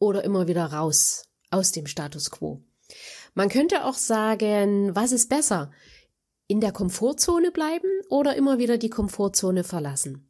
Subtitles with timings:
[0.00, 2.60] oder immer wieder raus aus dem Status quo?
[3.34, 5.70] Man könnte auch sagen, was ist besser?
[6.48, 10.28] In der Komfortzone bleiben oder immer wieder die Komfortzone verlassen?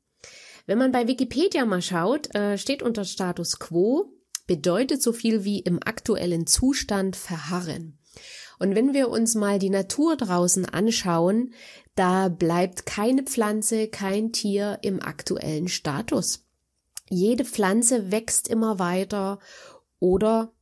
[0.66, 4.12] Wenn man bei Wikipedia mal schaut, äh, steht unter Status quo,
[4.46, 7.98] bedeutet so viel wie im aktuellen Zustand verharren.
[8.58, 11.54] Und wenn wir uns mal die Natur draußen anschauen,
[11.94, 16.44] da bleibt keine Pflanze, kein Tier im aktuellen Status.
[17.10, 19.38] Jede Pflanze wächst immer weiter
[19.98, 20.52] oder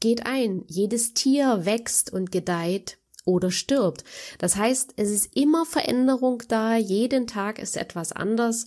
[0.00, 0.64] geht ein.
[0.68, 4.04] Jedes Tier wächst und gedeiht oder stirbt.
[4.38, 8.66] Das heißt, es ist immer Veränderung da, jeden Tag ist etwas anders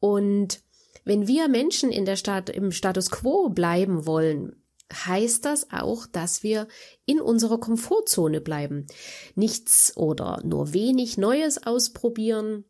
[0.00, 0.60] und
[1.04, 6.42] wenn wir Menschen in der Stadt im Status quo bleiben wollen, heißt das auch, dass
[6.42, 6.68] wir
[7.06, 8.86] in unserer Komfortzone bleiben.
[9.34, 12.64] Nichts oder nur wenig Neues ausprobieren,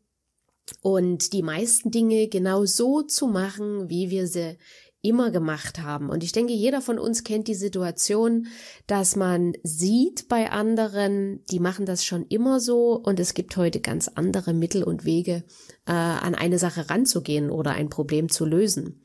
[0.81, 4.57] und die meisten Dinge genau so zu machen, wie wir sie
[5.03, 6.09] immer gemacht haben.
[6.09, 8.47] Und ich denke, jeder von uns kennt die Situation,
[8.87, 13.81] dass man sieht bei anderen, die machen das schon immer so und es gibt heute
[13.81, 15.43] ganz andere Mittel und Wege,
[15.85, 19.03] äh, an eine Sache ranzugehen oder ein Problem zu lösen.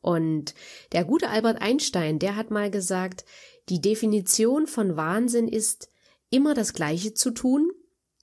[0.00, 0.54] Und
[0.92, 3.26] der gute Albert Einstein, der hat mal gesagt,
[3.68, 5.90] die Definition von Wahnsinn ist,
[6.30, 7.70] immer das Gleiche zu tun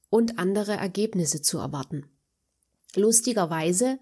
[0.09, 2.05] und andere Ergebnisse zu erwarten.
[2.95, 3.99] Lustigerweise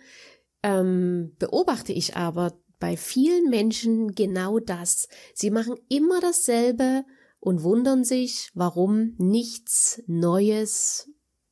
[0.64, 5.08] ähm, beobachte ich aber bei vielen Menschen genau das.
[5.34, 7.04] Sie machen immer dasselbe
[7.40, 11.10] und wundern sich, warum nichts Neues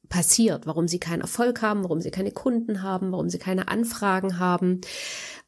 [0.10, 4.40] passiert, warum sie keinen Erfolg haben, warum sie keine Kunden haben, warum sie keine Anfragen
[4.40, 4.82] haben,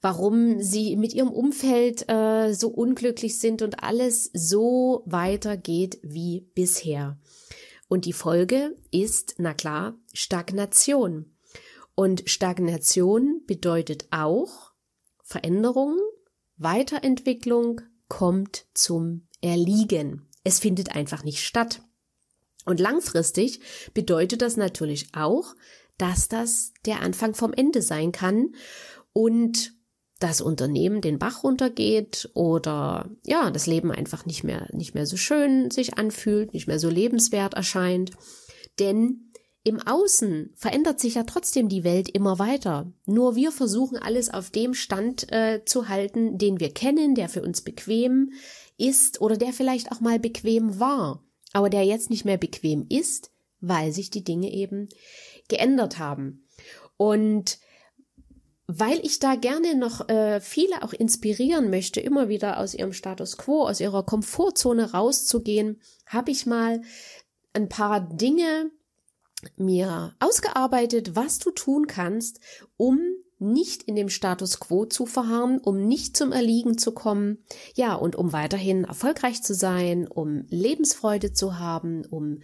[0.02, 7.18] warum sie mit ihrem Umfeld äh, so unglücklich sind und alles so weitergeht wie bisher.
[7.88, 11.36] Und die Folge ist, na klar, Stagnation.
[12.00, 14.72] Und Stagnation bedeutet auch
[15.22, 15.98] Veränderung,
[16.56, 20.30] Weiterentwicklung kommt zum Erliegen.
[20.46, 21.82] Es findet einfach nicht statt.
[22.64, 23.60] Und langfristig
[23.94, 25.56] bedeutet das natürlich auch,
[25.98, 28.56] dass das der Anfang vom Ende sein kann
[29.12, 29.74] und
[30.22, 35.18] das Unternehmen den Bach runtergeht oder ja, das Leben einfach nicht mehr, nicht mehr so
[35.18, 38.12] schön sich anfühlt, nicht mehr so lebenswert erscheint.
[38.80, 39.29] Denn
[39.70, 42.92] im Außen verändert sich ja trotzdem die Welt immer weiter.
[43.06, 47.44] Nur wir versuchen alles auf dem Stand äh, zu halten, den wir kennen, der für
[47.44, 48.34] uns bequem
[48.78, 53.32] ist oder der vielleicht auch mal bequem war, aber der jetzt nicht mehr bequem ist,
[53.62, 54.90] weil sich die Dinge eben
[55.50, 56.48] geändert haben.
[56.98, 57.60] Und
[58.66, 63.38] weil ich da gerne noch äh, viele auch inspirieren möchte, immer wieder aus ihrem Status
[63.38, 66.82] quo, aus ihrer Komfortzone rauszugehen, habe ich mal
[67.54, 68.72] ein paar Dinge
[69.56, 72.40] mir ausgearbeitet, was du tun kannst,
[72.78, 73.00] um
[73.40, 77.38] nicht in dem Status quo zu verharren, um nicht zum Erliegen zu kommen,
[77.74, 82.42] ja, und um weiterhin erfolgreich zu sein, um Lebensfreude zu haben, um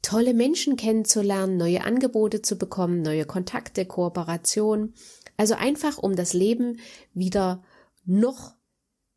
[0.00, 4.94] tolle Menschen kennenzulernen, neue Angebote zu bekommen, neue Kontakte, Kooperation.
[5.36, 6.80] Also einfach, um das Leben
[7.12, 7.62] wieder
[8.06, 8.54] noch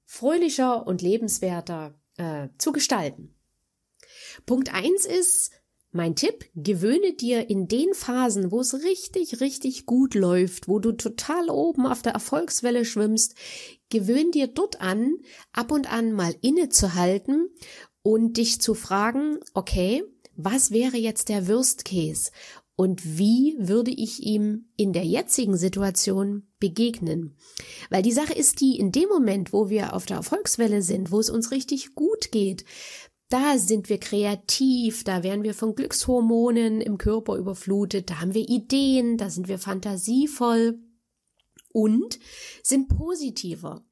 [0.06, 3.34] fröhlicher und lebenswerter äh, zu gestalten.
[4.46, 5.52] Punkt eins ist,
[5.92, 10.94] mein Tipp, gewöhne dir in den Phasen, wo es richtig, richtig gut läuft, wo du
[10.94, 13.36] total oben auf der Erfolgswelle schwimmst,
[13.90, 15.16] gewöhn dir dort an,
[15.52, 17.50] ab und an mal innezuhalten
[18.04, 20.04] und dich zu fragen, okay,
[20.36, 22.32] was wäre jetzt der Worst Case
[22.82, 27.36] und wie würde ich ihm in der jetzigen Situation begegnen?
[27.92, 31.20] Weil die Sache ist die, in dem Moment, wo wir auf der Erfolgswelle sind, wo
[31.20, 32.66] es uns richtig gut geht,
[33.32, 38.48] da sind wir kreativ, da werden wir von Glückshormonen im Körper überflutet, da haben wir
[38.48, 40.80] Ideen, da sind wir fantasievoll
[41.70, 42.20] und
[42.62, 43.84] sind positiver.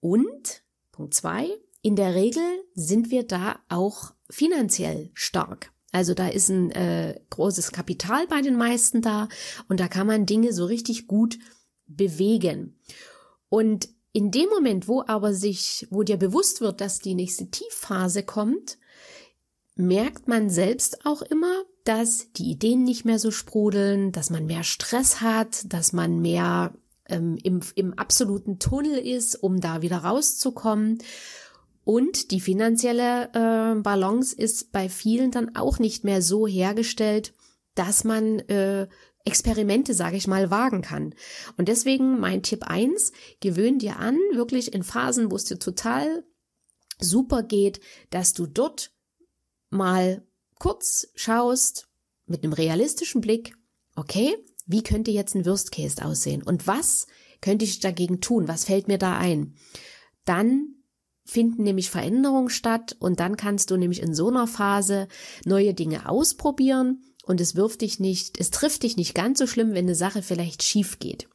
[0.00, 0.62] Und,
[0.92, 1.48] Punkt zwei,
[1.82, 2.42] in der Regel
[2.74, 5.72] sind wir da auch finanziell stark.
[5.92, 9.28] Also da ist ein äh, großes Kapital bei den meisten da
[9.68, 11.38] und da kann man Dinge so richtig gut
[11.86, 12.78] bewegen.
[13.48, 18.22] Und in dem Moment, wo aber sich, wo dir bewusst wird, dass die nächste Tiefphase
[18.22, 18.78] kommt,
[19.76, 24.64] merkt man selbst auch immer, dass die Ideen nicht mehr so sprudeln, dass man mehr
[24.64, 26.74] Stress hat, dass man mehr
[27.08, 30.98] ähm, im, im absoluten Tunnel ist, um da wieder rauszukommen.
[31.84, 37.32] Und die finanzielle äh, Balance ist bei vielen dann auch nicht mehr so hergestellt,
[37.74, 38.88] dass man äh,
[39.24, 41.14] Experimente, sage ich mal, wagen kann.
[41.56, 46.24] Und deswegen mein Tipp eins: gewöhn dir an, wirklich in Phasen, wo es dir total
[46.98, 47.80] super geht,
[48.10, 48.92] dass du dort
[49.70, 50.26] mal
[50.58, 51.88] kurz schaust
[52.26, 53.56] mit einem realistischen Blick,
[53.96, 54.36] okay,
[54.66, 57.06] wie könnte jetzt ein Würstkäse aussehen und was
[57.40, 58.46] könnte ich dagegen tun?
[58.48, 59.56] Was fällt mir da ein?
[60.24, 60.76] Dann
[61.24, 65.08] finden nämlich Veränderungen statt und dann kannst du nämlich in so einer Phase
[65.44, 69.70] neue Dinge ausprobieren und es wirft dich nicht, es trifft dich nicht ganz so schlimm,
[69.70, 71.28] wenn eine Sache vielleicht schief geht.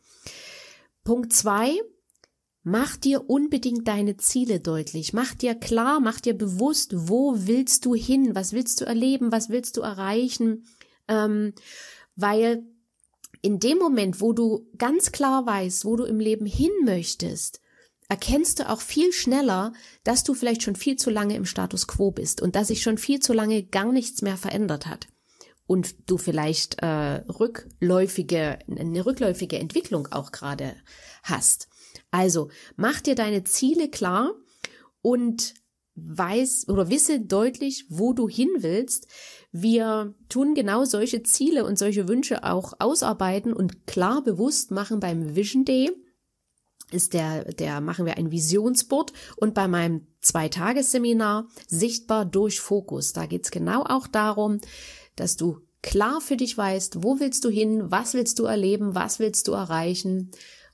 [1.06, 1.72] Punkt zwei,
[2.64, 5.14] mach dir unbedingt deine Ziele deutlich.
[5.14, 8.36] Mach dir klar, mach dir bewusst, wo willst du hin?
[8.36, 9.32] Was willst du erleben?
[9.32, 10.66] Was willst du erreichen?
[11.08, 11.54] Ähm,
[12.18, 12.66] weil
[13.42, 17.62] in dem Moment, wo du ganz klar weißt, wo du im Leben hin möchtest,
[18.10, 19.72] erkennst du auch viel schneller,
[20.04, 22.98] dass du vielleicht schon viel zu lange im Status quo bist und dass sich schon
[22.98, 25.08] viel zu lange gar nichts mehr verändert hat
[25.68, 30.76] und du vielleicht äh, rückläufige eine rückläufige Entwicklung auch gerade
[31.24, 31.68] hast.
[32.12, 34.34] Also mach dir deine Ziele klar
[35.02, 35.54] und
[35.96, 39.08] weiß oder wisse deutlich, wo du hin willst.
[39.52, 45.36] Wir tun genau solche Ziele und solche Wünsche auch ausarbeiten und klar bewusst machen beim
[45.36, 45.90] Vision Day
[46.92, 53.14] ist der, der machen wir ein Visionsboard und bei meinem Zweitagesseminar sichtbar durch Fokus.
[53.14, 54.60] Da geht's genau auch darum,
[55.16, 59.20] dass du klar für dich weißt, wo willst du hin, was willst du erleben, was
[59.20, 60.32] willst du erreichen,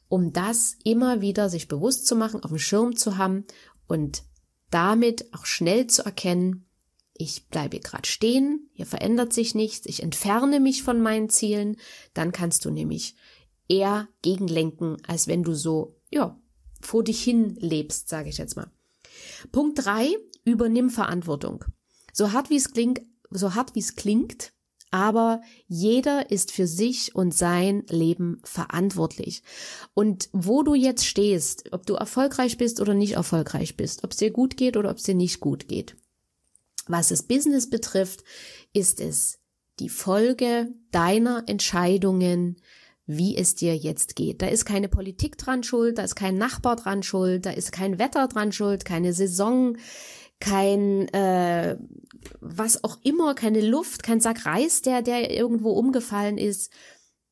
[0.08, 3.46] um das immer wieder sich bewusst zu machen, auf dem Schirm zu haben
[3.88, 4.24] und
[4.70, 6.66] damit auch schnell zu erkennen,
[7.14, 11.78] ich bleibe gerade stehen, hier verändert sich nichts, ich entferne mich von meinen Zielen,
[12.14, 13.16] dann kannst du nämlich
[13.68, 16.40] eher gegenlenken, als wenn du so ja,
[16.82, 18.72] vor dich hin lebst, sage ich jetzt mal.
[19.52, 20.10] Punkt drei:
[20.44, 21.66] übernimm Verantwortung.
[22.14, 24.54] So hart wie es klingt, so hart wie es klingt,
[24.92, 29.42] aber jeder ist für sich und sein Leben verantwortlich.
[29.94, 34.18] Und wo du jetzt stehst, ob du erfolgreich bist oder nicht erfolgreich bist, ob es
[34.18, 35.96] dir gut geht oder ob es dir nicht gut geht.
[36.88, 38.24] Was das Business betrifft,
[38.74, 39.40] ist es
[39.80, 42.58] die Folge deiner Entscheidungen,
[43.06, 44.42] wie es dir jetzt geht.
[44.42, 47.98] Da ist keine Politik dran schuld, da ist kein Nachbar dran schuld, da ist kein
[47.98, 49.78] Wetter dran schuld, keine Saison,
[50.42, 51.78] kein äh,
[52.42, 56.72] was auch immer, keine Luft, kein Sack Reis, der, der irgendwo umgefallen ist.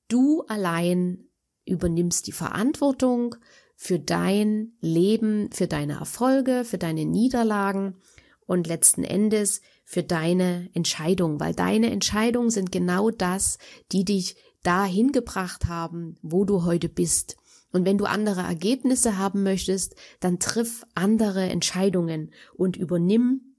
[0.08, 1.26] Du allein
[1.66, 3.36] übernimmst die Verantwortung
[3.76, 7.98] für dein Leben, für deine Erfolge, für deine Niederlagen
[8.46, 13.58] und letzten Endes für deine Entscheidung, weil deine Entscheidungen sind genau das,
[13.92, 17.38] die dich dahin gebracht haben, wo du heute bist.
[17.71, 23.56] Und wenn du andere Ergebnisse haben möchtest, dann triff andere Entscheidungen und übernimm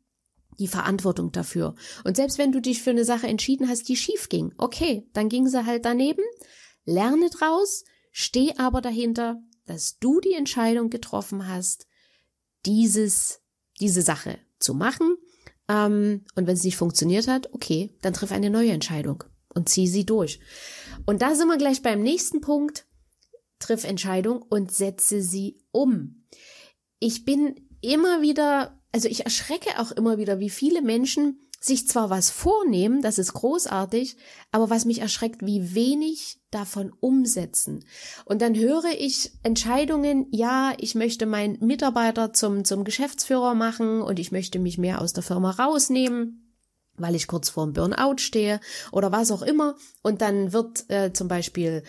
[0.58, 1.74] die Verantwortung dafür.
[2.04, 5.28] Und selbst wenn du dich für eine Sache entschieden hast, die schief ging, okay, dann
[5.28, 6.22] ging sie halt daneben,
[6.84, 11.86] lerne draus, steh aber dahinter, dass du die Entscheidung getroffen hast,
[12.66, 13.40] dieses,
[13.80, 15.16] diese Sache zu machen.
[15.68, 19.86] Ähm, und wenn es nicht funktioniert hat, okay, dann triff eine neue Entscheidung und zieh
[19.86, 20.40] sie durch.
[21.06, 22.86] Und da sind wir gleich beim nächsten Punkt.
[23.60, 26.24] Triff Entscheidung und setze sie um.
[26.98, 32.08] Ich bin immer wieder, also ich erschrecke auch immer wieder, wie viele Menschen sich zwar
[32.08, 34.16] was vornehmen, das ist großartig,
[34.50, 37.84] aber was mich erschreckt, wie wenig davon umsetzen.
[38.24, 44.18] Und dann höre ich Entscheidungen, ja, ich möchte meinen Mitarbeiter zum, zum Geschäftsführer machen und
[44.18, 46.49] ich möchte mich mehr aus der Firma rausnehmen
[47.00, 48.60] weil ich kurz vorm Burnout stehe
[48.92, 49.76] oder was auch immer.
[50.02, 51.82] Und dann wird äh, zum Beispiel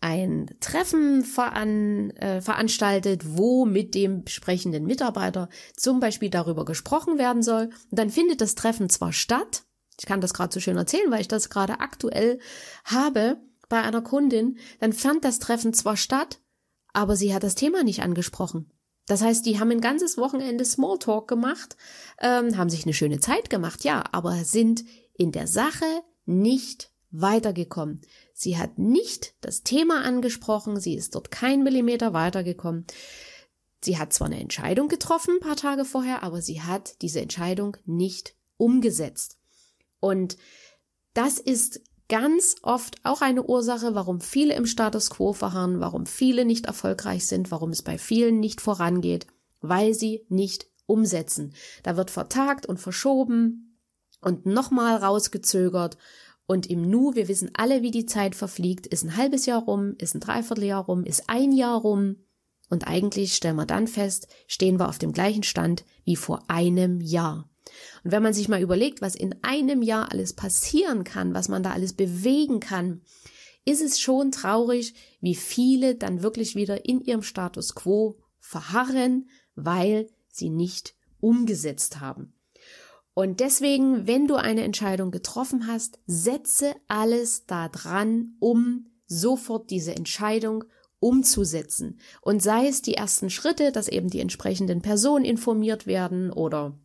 [0.00, 7.42] ein Treffen veran, äh, veranstaltet, wo mit dem sprechenden Mitarbeiter zum Beispiel darüber gesprochen werden
[7.42, 7.70] soll.
[7.90, 9.64] Und dann findet das Treffen zwar statt,
[9.98, 12.38] ich kann das gerade so schön erzählen, weil ich das gerade aktuell
[12.84, 16.40] habe bei einer Kundin, dann fand das Treffen zwar statt,
[16.92, 18.70] aber sie hat das Thema nicht angesprochen.
[19.08, 21.76] Das heißt, die haben ein ganzes Wochenende Smalltalk gemacht,
[22.20, 24.84] ähm, haben sich eine schöne Zeit gemacht, ja, aber sind
[25.14, 25.86] in der Sache
[26.26, 28.02] nicht weitergekommen.
[28.34, 32.86] Sie hat nicht das Thema angesprochen, sie ist dort kein Millimeter weitergekommen.
[33.82, 37.78] Sie hat zwar eine Entscheidung getroffen, ein paar Tage vorher, aber sie hat diese Entscheidung
[37.86, 39.38] nicht umgesetzt.
[40.00, 40.36] Und
[41.14, 46.44] das ist ganz oft auch eine Ursache, warum viele im Status quo verharren, warum viele
[46.44, 49.26] nicht erfolgreich sind, warum es bei vielen nicht vorangeht,
[49.60, 51.54] weil sie nicht umsetzen.
[51.82, 53.78] Da wird vertagt und verschoben
[54.20, 55.96] und nochmal rausgezögert
[56.50, 59.94] Und im Nu, wir wissen alle, wie die Zeit verfliegt, ist ein halbes Jahr rum,
[59.98, 62.16] ist ein Dreivierteljahr rum, ist ein Jahr rum.
[62.70, 67.02] Und eigentlich stellen wir dann fest, stehen wir auf dem gleichen Stand wie vor einem
[67.02, 67.50] Jahr.
[68.08, 71.62] Und wenn man sich mal überlegt, was in einem Jahr alles passieren kann, was man
[71.62, 73.02] da alles bewegen kann,
[73.66, 80.08] ist es schon traurig, wie viele dann wirklich wieder in ihrem Status quo verharren, weil
[80.30, 82.32] sie nicht umgesetzt haben.
[83.12, 90.64] Und deswegen, wenn du eine Entscheidung getroffen hast, setze alles daran, um sofort diese Entscheidung
[90.98, 92.00] umzusetzen.
[92.22, 96.78] Und sei es die ersten Schritte, dass eben die entsprechenden Personen informiert werden oder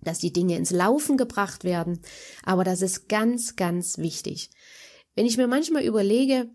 [0.00, 2.00] dass die Dinge ins Laufen gebracht werden.
[2.44, 4.50] Aber das ist ganz, ganz wichtig.
[5.14, 6.48] Wenn ich mir manchmal überlege,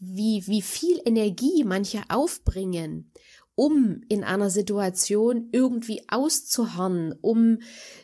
[0.00, 3.10] wie, wie viel Energie manche aufbringen,
[3.54, 7.58] um in einer Situation irgendwie auszuharren, um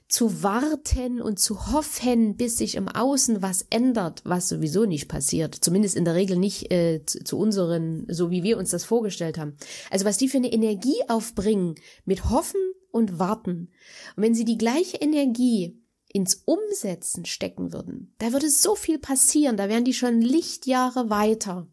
[0.07, 5.55] zu warten und zu hoffen, bis sich im Außen was ändert, was sowieso nicht passiert.
[5.55, 9.39] Zumindest in der Regel nicht äh, zu, zu unseren, so wie wir uns das vorgestellt
[9.39, 9.57] haben.
[9.91, 12.61] Also was die für eine Energie aufbringen mit Hoffen
[12.97, 13.71] und Warten.
[14.17, 19.57] Und wenn sie die gleiche Energie ins Umsetzen stecken würden, da würde so viel passieren,
[19.57, 21.69] da wären die schon Lichtjahre weiter.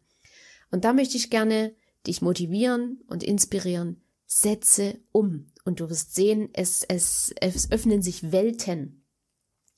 [0.69, 1.73] Und da möchte ich gerne
[2.05, 4.01] dich motivieren und inspirieren.
[4.25, 9.05] Setze um und du wirst sehen, es, es, es öffnen sich Welten.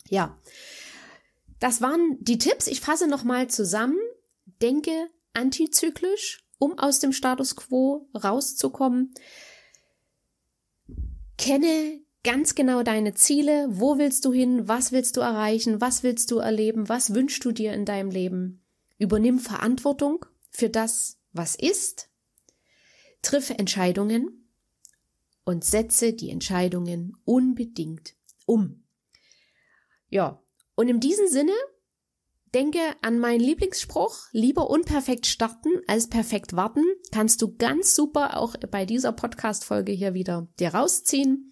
[0.09, 0.39] Ja,
[1.59, 2.67] das waren die Tipps.
[2.67, 3.97] Ich fasse nochmal zusammen.
[4.61, 9.13] Denke antizyklisch, um aus dem Status quo rauszukommen.
[11.37, 13.67] Kenne ganz genau deine Ziele.
[13.69, 14.67] Wo willst du hin?
[14.67, 15.81] Was willst du erreichen?
[15.81, 16.89] Was willst du erleben?
[16.89, 18.63] Was wünschst du dir in deinem Leben?
[18.97, 22.09] Übernimm Verantwortung für das, was ist
[23.21, 24.51] Triffe Entscheidungen
[25.45, 28.15] und setze die Entscheidungen unbedingt
[28.45, 28.83] um.
[30.09, 30.41] Ja,
[30.75, 31.53] und in diesem Sinne
[32.55, 38.55] denke an meinen Lieblingsspruch, lieber unperfekt starten als perfekt warten, kannst du ganz super auch
[38.71, 41.51] bei dieser Podcast-Folge hier wieder dir rausziehen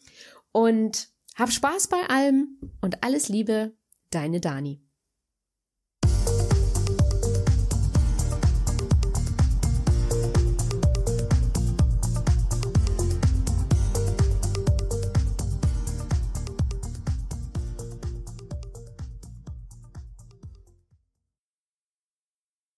[0.54, 3.76] und hab Spaß bei allem und alles Liebe,
[4.12, 4.83] deine Dani.